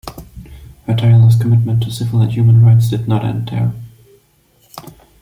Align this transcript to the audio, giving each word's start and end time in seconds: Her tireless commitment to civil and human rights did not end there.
Her 0.87 0.95
tireless 0.95 1.37
commitment 1.39 1.83
to 1.83 1.91
civil 1.91 2.21
and 2.23 2.31
human 2.31 2.65
rights 2.65 2.89
did 2.89 3.07
not 3.07 3.23
end 3.23 3.49
there. 3.49 3.71